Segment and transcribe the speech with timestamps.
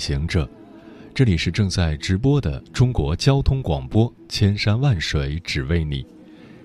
[0.00, 0.48] 行者，
[1.14, 6.04] 这里是正在直播的中国交通广播，千山万水只为你，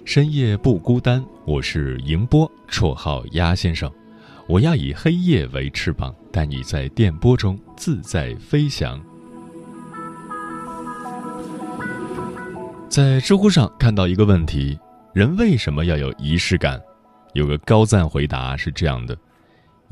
[0.05, 1.23] 深夜不孤单。
[1.45, 3.91] 我是迎波，绰号鸭先生。
[4.47, 9.03] 我要以黑夜为翅膀，带你在电波中自在飞翔。
[12.87, 14.79] 在知乎上看到一个问题：
[15.13, 16.81] 人为什么要有仪式感？
[17.33, 19.17] 有个高赞回答是这样的。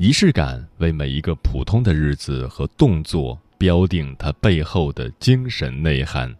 [0.04, 6.30] 仪式感为每一个普通的日子和动作标定它背后的精神内涵。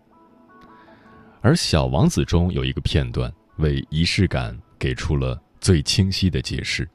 [1.41, 6.87] 而《小王子》中有一个片段为仪式感给出了最清晰的解释。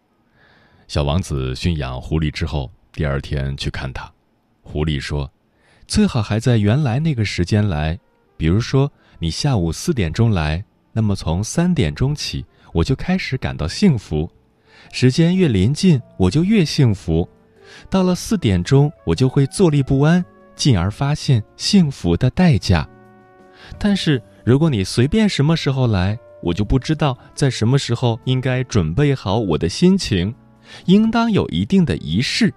[0.88, 4.07] 小王子驯养狐狸之后，第二天去看它，
[4.61, 5.27] 狐狸说
[5.89, 7.99] ：“最好还在原来那个时间来，
[8.38, 10.63] 比如说你下午四点钟来，
[10.94, 14.31] 那么从三点钟起，我就开始感到幸福。”
[14.91, 17.27] 时间越临近，我就越幸福。
[17.89, 20.23] 到了四点钟，我就会坐立不安，
[20.55, 22.88] 进而发现幸福的代价。
[23.77, 30.33] 但是，如果你随便什么时候来，我就不知道在什么时候应该准备好我的心情，
[30.85, 32.53] 应当有一定的仪式。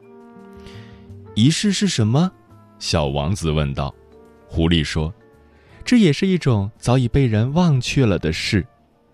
[1.35, 2.31] 仪式是什么？
[2.79, 3.95] 小王子问道。
[4.47, 5.13] 狐狸说
[5.85, 8.67] ：“这也是一种早已被人忘却了的事。”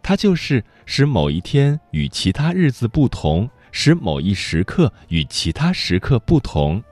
[0.08, 6.82] 它就是使某一天与其他日子不同，使某一时刻与其他时刻不同。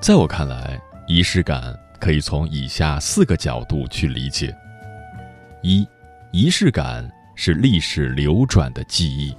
[0.00, 4.56] 在我看来，仪式感可以从以下四个角度去理解：
[5.60, 5.84] 一，
[6.30, 9.34] 仪式感是历史流转的记忆。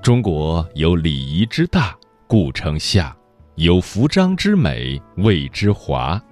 [0.00, 1.96] 中国有礼仪之大，
[2.28, 3.12] 故称夏；
[3.56, 6.22] 有服装之美，谓之华。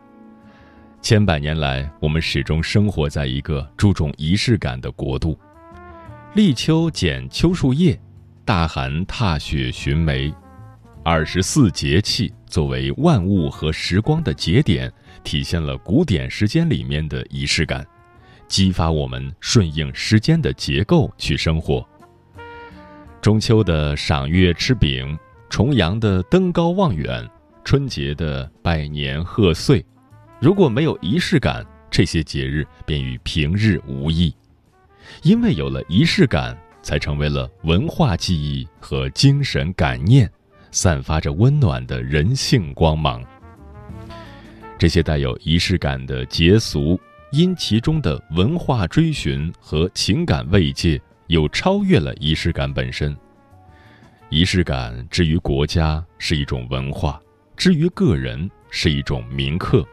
[1.02, 5.36] 千百年来，我们始终生活在一个注重仪式感的国度。
[6.36, 8.00] 立秋剪秋树叶，
[8.44, 10.32] 大寒踏雪寻梅，
[11.02, 14.90] 二十四节气作为万物和时光的节点，
[15.24, 17.84] 体现了古典时间里面的仪式感，
[18.46, 21.84] 激发我们顺应时间的结构去生活。
[23.20, 25.18] 中秋的赏月吃饼，
[25.50, 27.28] 重阳的登高望远，
[27.64, 29.84] 春节的拜年贺岁。
[30.42, 34.34] 如果没有仪式感，这些节日便与平日无异。
[35.22, 40.28] 因为有了仪式感，才成为了文化记忆和精神感念，
[40.72, 43.22] 散发着温暖的人性光芒。
[44.76, 46.98] 这些带有仪式感的节俗，
[47.30, 53.16] 因其中的文化追寻和情感慰藉，又超越了仪式感本身。
[54.28, 57.22] 仪式感之于国家是一种文化，
[57.56, 59.86] 之于个人是一种铭刻。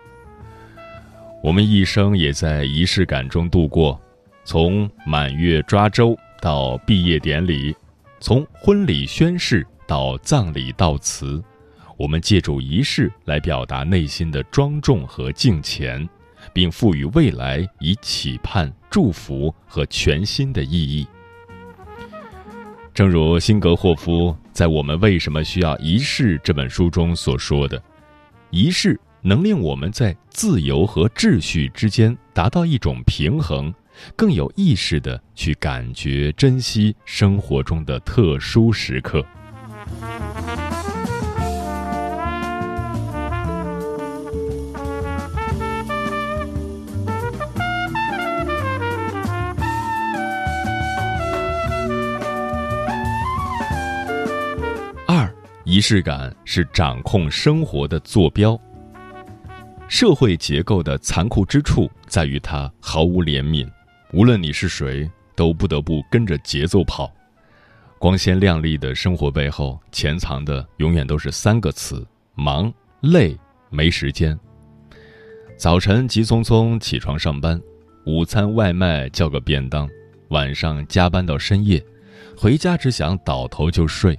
[1.41, 4.00] 我们一生也在仪式感中度过，
[4.44, 7.73] 从满月抓周到毕业典礼，
[8.19, 11.41] 从婚礼宣誓到葬礼悼词，
[11.97, 16.07] 我们借助仪式来表达内心的庄重和敬虔，
[16.51, 21.07] 并赋予未来以期盼、祝福和全新的意义。
[22.94, 27.81] 正如辛格霍夫在《我们为什么需要仪式》这本书中所说的，
[28.49, 28.99] 仪式。
[29.22, 33.74] 能令我们在自由和秩序之间达到一种平衡，
[34.16, 39.25] 更有意识的去感觉、珍惜生活中的特殊时刻。
[55.05, 55.29] 二，
[55.66, 58.59] 仪式感是掌控生活的坐标。
[59.90, 63.68] 社会结构的残酷之处在于它毫无怜悯，
[64.14, 67.12] 无论你是谁，都不得不跟着节奏跑。
[67.97, 72.06] 光鲜亮丽的生活背后，潜藏的永远都是三个词：
[72.36, 72.72] 忙、
[73.02, 73.36] 累、
[73.72, 74.40] 没时间。
[75.58, 77.59] 早晨急匆匆起床上班，
[78.06, 79.90] 午餐外卖叫个便当，
[80.30, 81.84] 晚上加班到深夜，
[82.38, 84.18] 回家只想倒头就睡，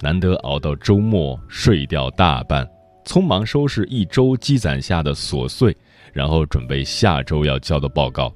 [0.00, 2.66] 难得熬到周末睡掉大半。
[3.10, 5.76] 匆忙收拾一周积攒下的琐碎，
[6.12, 8.32] 然后准备下周要交的报告。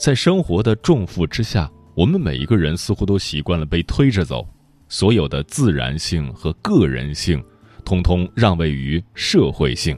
[0.00, 4.48] 在生活的重负之下，我们每一个人似乎都习惯了被推着走，
[4.88, 7.44] 所有的自然性和个人性，
[7.84, 9.94] 通通让位于社会性。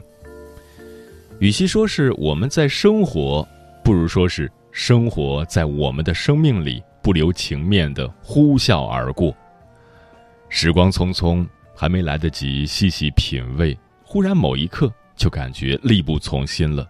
[1.39, 3.47] 与其说是我们在生活，
[3.81, 9.33] 不如说是生活在我们的生命里不留情面的呼啸而过。
[10.49, 11.47] 时光匆匆，
[11.79, 16.89] 还没来得及细细品味，忽然某一刻就感觉力不从心了。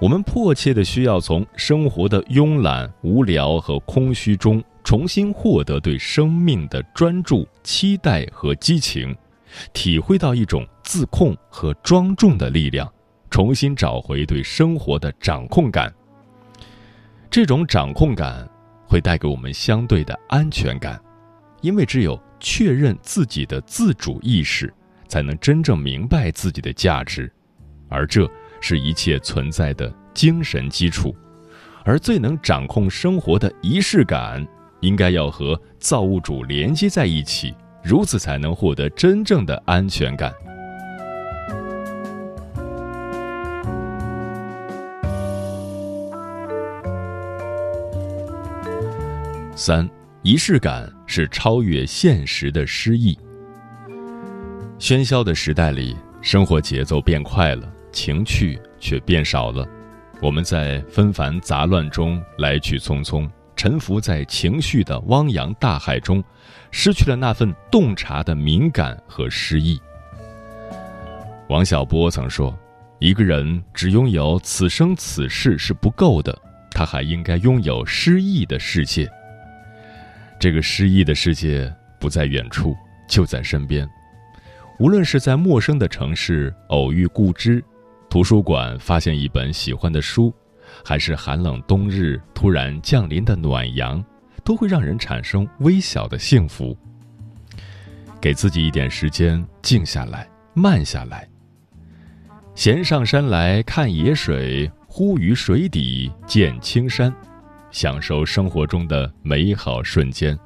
[0.00, 9.14] 我们迫切的需要从生活的慵懒、无聊和空虚中重新获得对生命的专注、期待和激情，
[9.74, 12.90] 体会到一种自控和庄重的力量，
[13.28, 15.92] 重新找回对生活的掌控感。
[17.30, 18.48] 这种掌控感
[18.86, 20.98] 会带给我们相对的安全感，
[21.60, 24.70] 因为只有确认自己的自主意识，
[25.08, 27.32] 才能真正明白自己的价值，
[27.88, 28.30] 而这。
[28.64, 31.12] 是一切存在的精神基础，
[31.84, 34.46] 而最能掌控生活的仪式感，
[34.78, 37.52] 应该要和造物主连接在一起，
[37.82, 40.32] 如此才能获得真正的安全感。
[49.56, 49.90] 三，
[50.22, 53.18] 仪式感是超越现实的诗意。
[54.78, 57.68] 喧嚣的时代里，生活节奏变快了。
[57.90, 59.66] 情趣却变少了，
[60.20, 66.22] 我们在纷繁杂乱中来去匆匆，沉浮在情绪的汪洋大海中，
[66.70, 69.78] 失去了那份洞察的敏感和诗意。
[71.48, 72.56] 王小波曾说
[72.98, 76.34] ：“一个人只拥有此生此世是不够的，
[76.70, 79.06] 他还应该拥有诗意的世界。
[80.42, 82.76] 这个诗意的世界不在远处，
[83.08, 83.88] 就在身边。
[84.80, 87.62] 无论是在陌生的城市偶遇故知。”
[88.10, 90.34] 图书馆发现一本喜欢的书，
[90.84, 94.04] 还是寒冷冬日突然降临的暖阳，
[94.42, 96.76] 都会让人产生微小的幸福。
[98.20, 101.24] 给自己一点时间，静下来，慢下来。
[102.56, 107.14] 闲上山来看野水，忽于水底见青山，
[107.72, 110.38] 享受生活中的美好瞬间，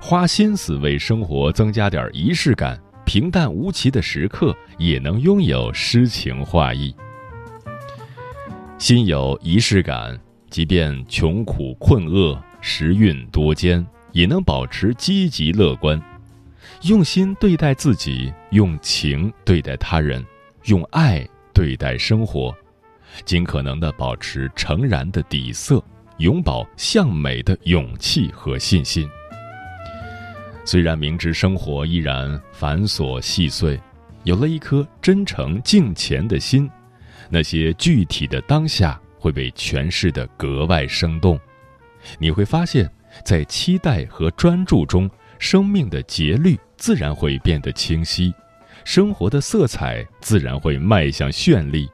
[0.00, 6.94] 花心思为生活增加点仪式感，平淡无奇的时刻也能拥有诗情画意。
[8.78, 10.18] 心有仪式感，
[10.50, 16.02] 即便穷苦困厄、时运多艰，也能保持积极乐观，
[16.82, 20.24] 用心对待自己，用情对待他人，
[20.64, 21.24] 用爱
[21.54, 22.52] 对待生活，
[23.24, 25.80] 尽可能的保持诚然的底色，
[26.22, 29.10] 永葆向美的勇气和信心。
[30.64, 33.78] 虽然明知生活依然繁琐细碎，
[34.22, 36.70] 有了一颗真诚敬虔的心。
[37.28, 41.36] 那些具体的当下会被诠释得格外生动，
[42.20, 42.88] 你会发现，
[43.24, 45.10] 在期待和专注中，
[45.40, 48.32] 生命的节律自然会变得清晰，
[48.84, 51.90] 生活的色彩自然会迈向绚丽。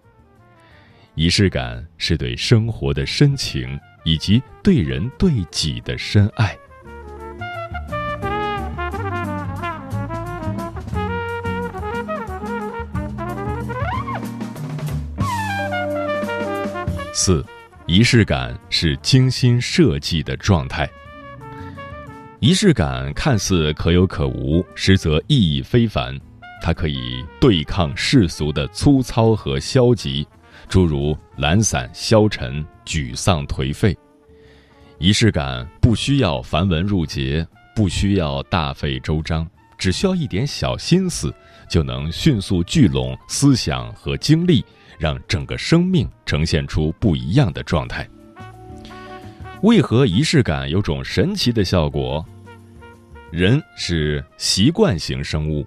[1.15, 3.79] 仪式感是对生活的深情，
[4.09, 6.57] 以及对人对己的深爱。
[17.13, 17.45] 四，
[17.87, 20.89] 仪式感是精心设计的状态。
[22.41, 26.19] 仪式感看似可有可无，实则意义非凡。
[26.63, 30.27] 它可以对抗世俗的粗糙和消极，
[30.69, 33.97] 诸如懒散、消沉、沮丧、颓废。
[34.99, 41.35] 仪式感不需要繁文缛节，不需要大费周章，只需要一点小心思，
[41.69, 44.65] 就能迅速聚拢思想和精力。
[44.99, 48.05] 让整个生命呈现出不一样的状态。
[49.63, 52.27] 为何仪式感有种神奇的效果？
[53.31, 55.65] 人是习惯型生物，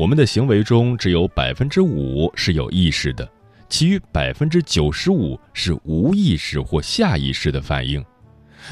[0.00, 3.30] 我们的行为中只有百分之五是有意识的，
[3.72, 8.04] 其余百分之九十五是无意识或下意识的反应。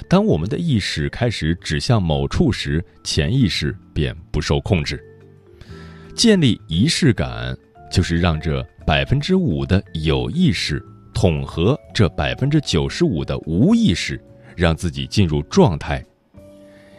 [0.07, 5.03] 当我们的意识开始指向某处时，潜意识便不受控制。
[6.15, 7.57] 建立仪式感，
[7.91, 8.63] 就是让这。
[8.87, 14.21] 百分之五的有意识统合这百分之九十五的无意识，
[14.57, 16.05] 让自己进入状态。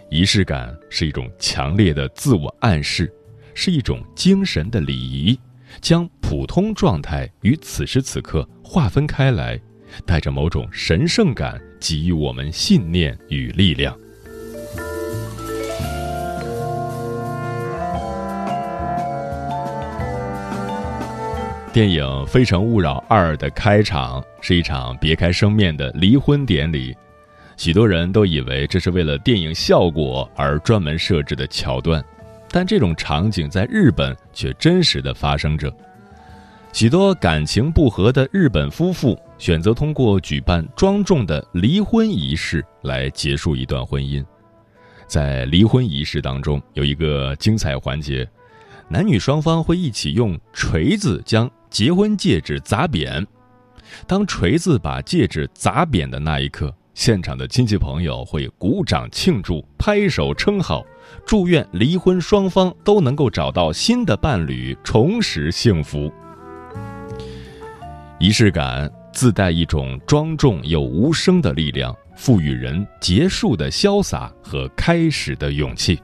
[0.10, 3.14] 仪式感是一种强烈的自我暗示，
[3.54, 5.38] 是一种精神的礼仪，
[5.80, 9.60] 将普通状态与此时此刻划分开来，
[10.06, 13.96] 带着某种神圣感，给予我们信念与力量。
[21.74, 26.94] 电影《非诚勿扰二》的开场是一场别开生面的离婚典礼，
[27.56, 32.04] 许多人都以为这是为了电影效果而专门设置的桥段，
[32.52, 35.74] 但这种场景在日本却真实的发生着。
[36.74, 44.24] 许多感情不和的日本夫妇选择通过举办庄重的离婚仪式来结束一段婚姻。
[45.08, 48.30] 在离婚仪式当中，有一个精彩环节，
[48.88, 51.50] 男女双方会一起用锤子将。
[51.70, 53.26] 结婚戒指砸扁，
[54.06, 60.84] 当锤子把戒指砸扁的那一刻，现场的亲戚朋友会鼓掌庆祝、拍手称好，
[61.26, 66.12] 祝愿离婚双方都能够找到新的伴侣，重拾幸福。
[68.20, 76.00] 仪式感自带一种庄重又无声的力量，赋予人结束的潇洒和开始的勇气。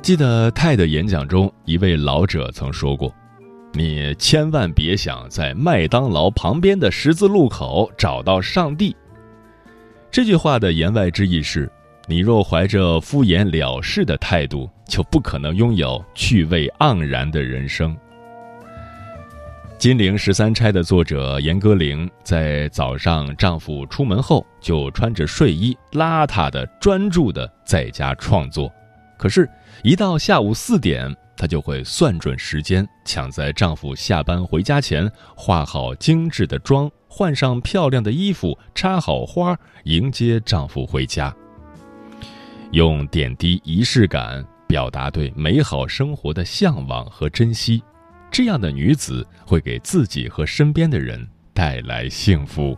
[0.00, 3.14] 记得泰的演讲中，一位老者曾说过
[3.78, 8.96] ：“你千万别想在麦当劳旁边的十字路口找到上帝。”
[10.10, 11.70] 这句话的言外之意是，
[12.08, 17.94] 你若怀着敷衍了事的态度，就不可能拥有趣味盎然的人生。
[19.80, 28.72] 《金陵十三钗》的作者严歌苓在早上丈夫出门后，就穿着睡衣，邋遢的专注的在家创作。
[29.16, 29.48] 可是，
[29.84, 41.32] 一到下午四点，她就会算准时间，抢在丈夫下班回家前，化好精致的妆，换上漂亮的衣服，插好花，迎接丈夫回家。
[42.72, 47.82] 用点滴仪式感表达对美好生活的向往和珍惜，
[48.30, 52.76] 这样的女子会给自己和身边的人带来幸福。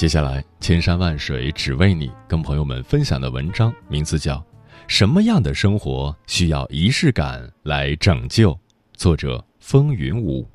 [0.00, 4.36] 接下来，千山万水只为你，跟朋友们分享的文章名字叫
[4.88, 8.52] 《什么样的生活需要仪式感来拯救》，
[8.94, 10.50] 作者风云舞。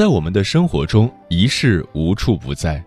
[0.00, 2.82] 在我们的生活中，仪式无处不在。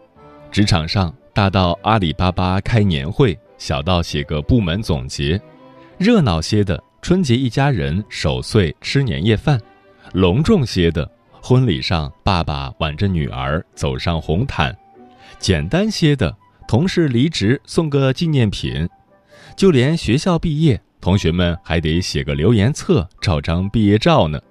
[0.51, 5.39] 职场上，大到阿里巴巴开年会，小到写个部门总结；
[5.99, 9.59] 热闹些的，春节一家人守岁吃年夜饭；
[10.13, 11.07] 隆重些的，
[11.39, 14.73] 婚礼上爸爸挽着女儿走上红毯；
[15.37, 16.35] 简单些的，
[16.67, 18.87] 同事离职送个纪念品；
[19.55, 24.41] 就连学校毕业，同学们还得写个留言册、照张毕业照呢。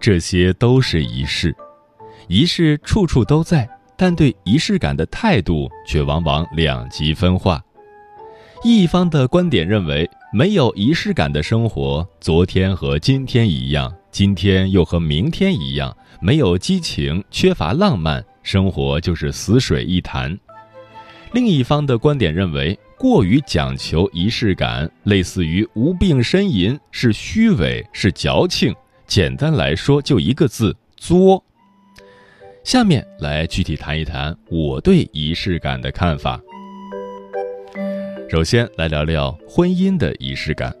[0.00, 1.54] 这些都是仪式。
[2.28, 7.62] 仪式处处都在，但对仪式感的态度却往往两极分化。
[8.62, 20.38] 一方的观点认为，没有仪式感的生活，昨天和今天一样，今天又和明天一样，没有激情，缺乏浪漫，生活就是死水一潭。
[21.32, 28.74] 另一方的观点认为，过于讲求仪式感，类似于无病呻吟，是虚伪，是矫情。
[29.06, 31.44] 简单来说，就一个字：作。
[32.64, 36.40] 下面来具体谈一谈我对仪式感的看法。
[38.26, 40.74] 首先来聊聊婚姻的仪式感。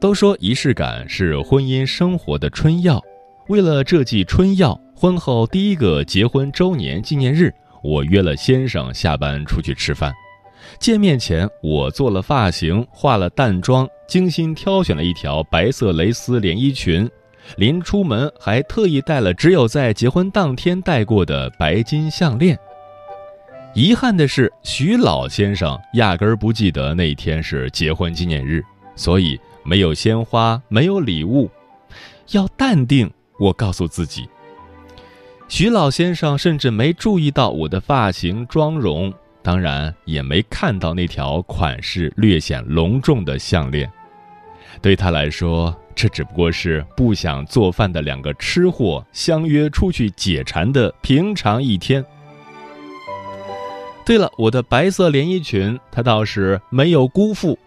[0.00, 3.02] 都说仪式感是婚姻生活的春药，
[3.48, 10.14] 为了这剂春药，婚后第一个结婚周年纪念日，我约了先生下班出去吃饭。
[10.78, 17.10] 见面前，我做了发型，化了淡妆，精心挑选了一条白色蕾丝连衣裙。
[17.56, 22.58] 临出门还特意带了只有在结婚当天戴过的白金项链。
[23.74, 28.62] 遗憾的是，徐老先生压根儿不记得那天是结婚纪念日，
[28.94, 31.50] 所以没有鲜花，没有礼物。
[32.30, 34.28] 要淡定，我告诉自己。
[35.48, 43.90] 徐老先生甚至没注意到我的发型、妆容，当然也没看到那条款式略显隆重的项链。
[44.80, 52.04] 对他来说，这只不过是不想做饭的两个吃货相约出去解馋的平常一天。
[54.04, 57.58] 对了，我的白色连衣裙，他倒是没有辜负。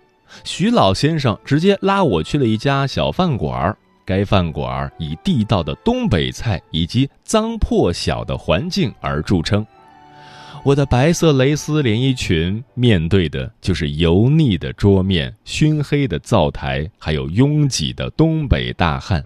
[0.43, 9.65] 徐老先生直接拉我去了一家小饭馆该饭馆以地道的东北菜以及脏破小的环境而著称。
[10.67, 19.23] 我的白色蕾丝连衣裙面对的就是油腻的桌面、熏黑的灶台，还有拥挤的东北大汉。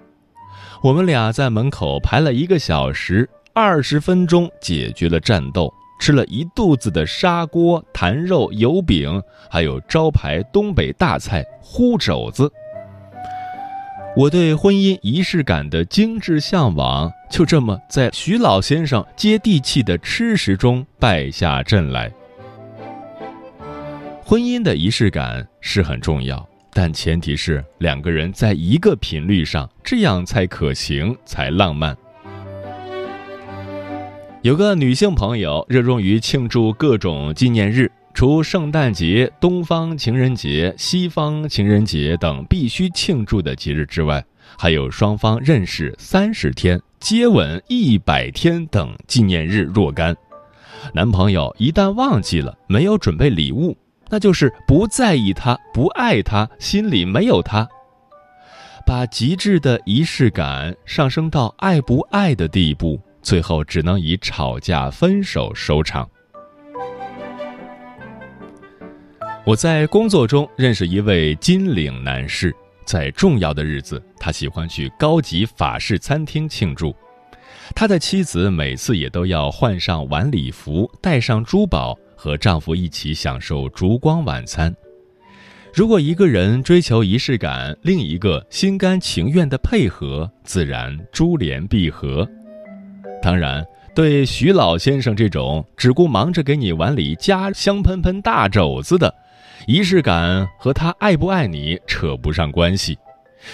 [0.83, 9.19] 我们俩在门口排了一个小时，二十分钟解决了战斗，吃了一肚子的砂锅、坛肉、油饼，
[9.49, 12.51] 还有招牌东北大菜烀肘子。
[14.13, 22.11] 我对婚姻仪式感的精致向往，就这么在徐老先生接地气的吃食中败下阵来。
[24.21, 31.95] 婚姻的仪式感是很重要，但前提是两个人在一个频率上，这样才可行，才浪漫。
[34.41, 37.89] 有个女性朋友热衷于庆祝各种纪念日。
[38.21, 44.23] 除圣诞节、东方情人节、西方情人节等必须庆祝的节日之外，
[44.59, 50.15] 还有双方认识三十天、接吻一百天等纪念日若干。
[50.93, 53.75] 男朋友一旦忘记了，没有准备礼物，
[54.09, 57.67] 那就是不在意他、不爱他、心里没有他。
[58.85, 66.07] 把极致的仪式感上升到爱不爱的地步，最后只能以吵架、分手收场。
[69.51, 72.55] 我在工作中认识一位金领男士，
[72.85, 76.95] 在重要的日子，他喜欢去高级法式餐厅庆祝。
[77.75, 84.73] 他的妻子每次也都要换上晚礼服，戴上珠宝，和丈夫一起享受烛光晚餐。
[85.73, 92.25] 如果一个人追求仪式感，另一个心甘情愿的配合，自然珠联璧合。
[93.21, 93.61] 当然，
[93.93, 99.13] 对徐老先生这种只顾忙着给你碗里加香喷喷大肘子的，
[99.67, 102.97] 仪式感和他爱不爱你扯不上关系，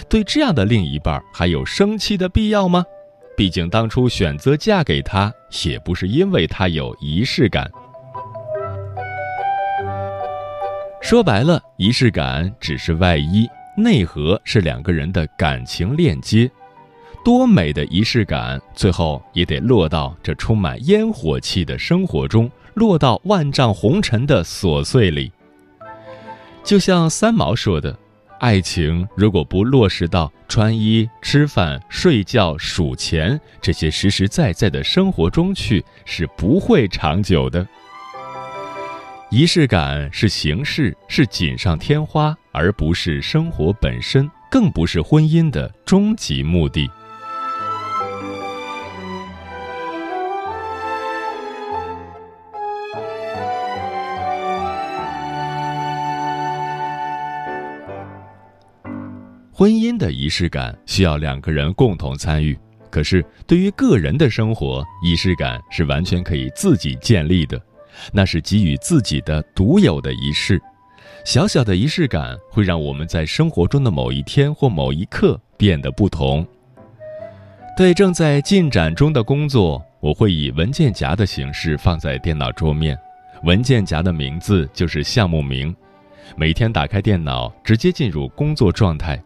[0.09, 2.85] 对这样的另一半还有生气的必要吗？
[3.35, 5.31] 毕竟当初选择嫁给他
[5.65, 7.69] 也不是因为他有仪式感。
[11.01, 13.47] 说白了，仪式感只是外衣，
[13.77, 16.49] 内核是两个人的感情链接。
[17.23, 25.31] 多美的仪式感，最后也得落到这充满烟火气的生活中，落到万丈红尘的琐碎里。
[26.67, 27.97] 就像三毛说的
[28.41, 37.65] ：“爱情如果不落实到穿衣、吃饭、睡觉、数钱这些实实在在的生活中去，是不会长久的。”
[39.31, 46.91] 仪式感是形式，是锦上添花，而不是生活本身，更不是婚姻的终极目的。
[59.57, 62.55] 婚姻的仪式感需要两个人共同参与，
[62.91, 67.59] 可是对于个人的生活，仪式感是完全可以自己建立的，
[68.13, 70.61] 那是给予自己的独有的仪式。
[71.25, 76.45] 小小的仪式感会让我们在生活中的某一天或某一刻变得不同。
[77.75, 82.95] 对正在进展中的工作，我会以文件夹的形式放在电脑桌面，
[83.41, 85.75] 文件夹的名字就是项目名。
[86.35, 89.19] 每天打开电脑，直接进入工作状态。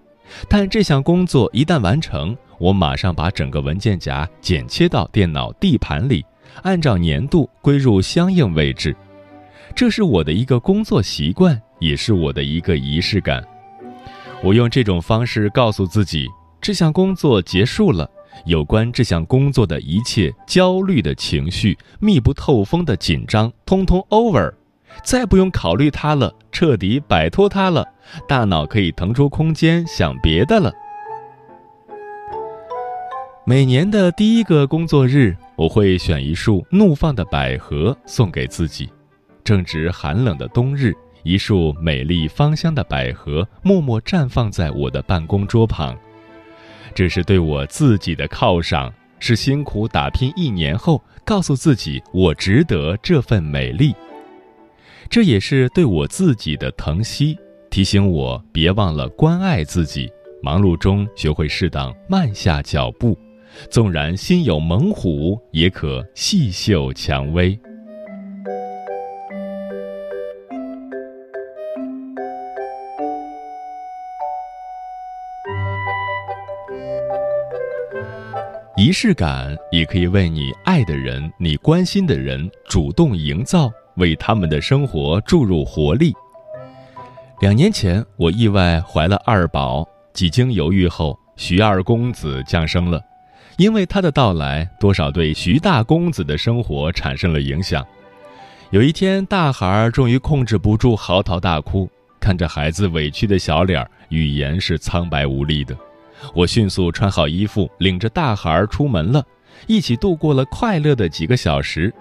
[0.48, 6.26] 但这项工作一旦完成，我马上把整个文件夹剪切到电脑 D 盘里，
[6.64, 8.96] 按照年度归入相应位置。
[9.74, 13.44] 这是我的一个工作习惯，也是我的一个仪式感。
[14.44, 16.28] 我用这种方式告诉自己，
[16.60, 18.10] 这项工作结束了，
[18.46, 24.52] 有关这项工作的一切焦虑的情绪、密不透风的紧张，通通 over。
[25.04, 27.88] 再不用考虑它了，彻底摆脱它了，
[28.28, 30.72] 大脑可以腾出空间想别的了。
[33.46, 38.90] 每年的第一个工作日，我会选一束怒放的百合送给自己。
[39.44, 45.98] 正值寒冷的冬日，一束美丽芳香的百合默默绽放在我的办公桌旁，
[46.94, 53.96] 这是对我自己的犒赏，是辛苦打拼一年后告诉自己我值得这份美丽。
[55.12, 57.38] 这也是对我自己的疼惜，
[57.70, 60.10] 提醒我别忘了关爱自己。
[60.42, 63.20] 忙碌中学会适当慢下脚步，
[63.70, 67.60] 纵然心有猛虎，也可细嗅蔷薇。
[78.78, 83.70] 仪式感也可以为你爱的人、你关心的人主动营造。
[83.96, 86.14] 为他们的生活注入活力。
[87.40, 93.02] 两年前，我意外怀了二宝，几经犹豫后，徐二公子降生了。
[93.58, 97.86] 因为他的到来，多少对徐大公子的生活产生了影响。
[98.70, 105.76] 有一天，大孩儿终于控制不住嚎啕大哭，看着孩子委屈的小脸，语言是苍白无力的。
[106.34, 109.24] 我迅速穿好衣服，领着大孩儿出门了，
[109.68, 111.94] 一起度过了快乐的几个小时。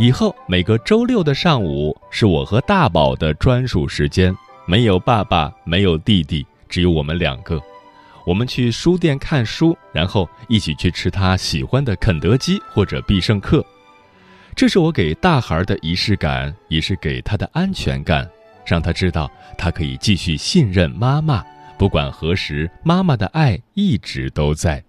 [0.00, 4.34] 以后每个周六的上午是我和大宝的专属时间，
[4.64, 7.60] 没有爸爸，没有弟弟，只有我们两个。
[8.24, 13.62] 我们去书店看书，然后一起去吃他喜欢的肯德基或者必胜客。
[14.56, 18.26] 这是我给大孩的仪式感，也是给他的安全感，
[18.64, 21.44] 让他知道他可以继续信任妈妈。
[21.76, 24.82] 不管何时，妈妈的爱一直都在。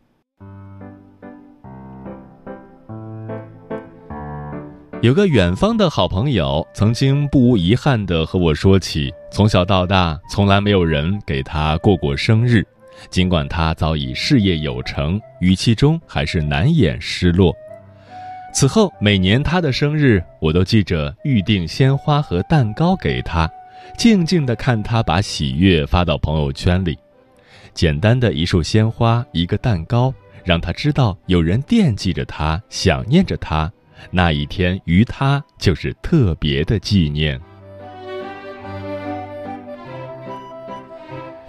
[5.02, 12.64] 有个远方的好朋友，曾经不无遗憾地和我说起，从小到大，从来没有人给他过过生日。
[13.10, 17.52] 尽管他早已事业有成，语气中还是难掩失落。
[18.54, 23.50] 此后，每年他的生日，我都记着预定鲜花和蛋糕给他。
[23.98, 26.96] 静静地看他把喜悦发到朋友圈里，
[27.74, 33.72] 简单的一束鲜花，一个蛋糕，让他知道有人惦记着他，想念着他。
[34.10, 37.40] 那一天于他就是特别的纪念。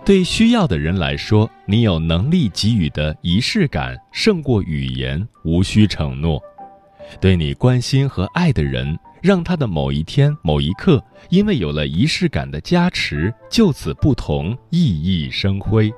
[0.04, 6.42] 对需要的人来说，你有能力给予的仪式感胜过语言，无需承诺。
[7.20, 8.98] 对你关心和爱的人。
[9.22, 15.94] 让他的某一天、某一刻，因为有了仪式感的加持，就此不同，熠熠生辉。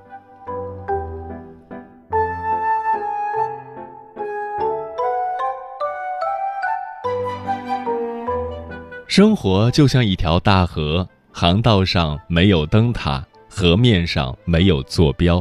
[9.16, 15.40] 生活就像一条大河，航道上没有灯塔，河面上没有坐标。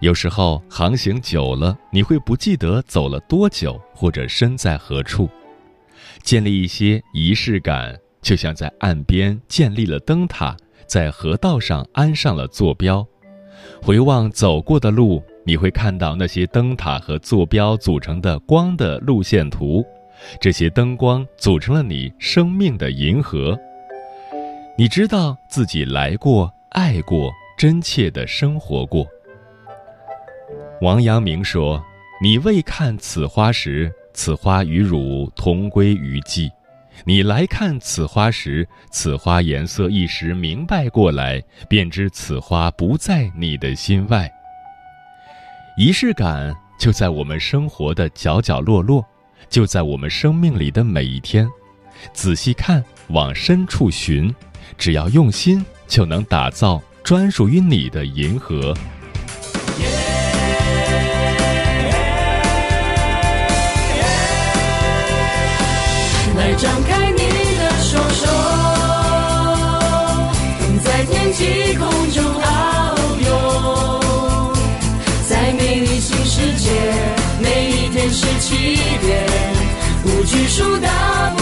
[0.00, 5.26] 有时候航行久了，你会不记得走了多久，或者身在何处。
[6.22, 10.54] 建立一些仪式感，就像在岸边建立了灯塔，
[10.86, 13.02] 在河道上安上了坐标。
[13.80, 19.82] 回望走过的路，你会看到那些灯塔和坐标组成的光的路线图。
[20.40, 23.58] 这些灯光组成了你生命的银河。
[24.76, 29.06] 你知道自己来过、爱过、真切的生活过。
[30.80, 31.82] 王阳明说
[32.22, 36.50] ：“你未看此花时。”此花与汝同归于尽。
[37.04, 44.28] 你来看此花时，此花颜色一时明白过来，便知此花不在你的心外。
[45.76, 49.06] 仪式感就在我们生活的角角落落，
[49.50, 51.46] 就在我们生命里的每一天。
[52.14, 54.34] 仔细看，往深处寻，
[54.78, 58.72] 只要用心，就能打造专属于你的银河。
[66.36, 67.18] 来张开你
[67.58, 68.26] 的双手，
[70.82, 74.54] 在天际空中遨游，
[75.28, 76.70] 在美丽新世界，
[77.42, 78.78] 每一天是起
[80.78, 81.39] 点，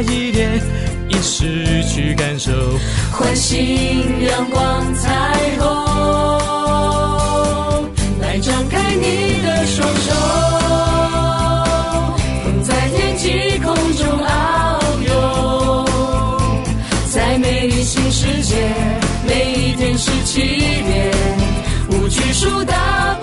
[0.00, 0.60] 一点
[1.08, 2.52] 仪式去感受，
[3.12, 3.56] 唤醒
[4.26, 5.66] 阳光彩虹，
[8.20, 10.12] 来张开你的双手，
[12.44, 14.26] 风在天际空中遨
[15.06, 15.84] 游，
[17.12, 18.54] 在美丽新世界，
[19.26, 21.12] 每一天是起点，
[21.90, 23.13] 无拘束大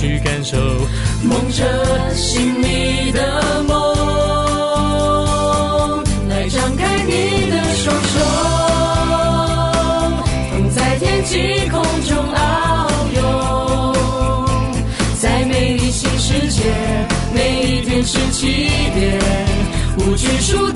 [0.00, 0.56] 去感受，
[1.24, 3.74] 梦着心里的梦，
[6.28, 8.20] 来张开你的双手，
[10.52, 12.38] 风在天际空中遨
[13.16, 13.20] 游，
[15.20, 16.62] 在美丽新世界，
[17.34, 19.18] 每一天是起点，
[19.98, 20.70] 无拘束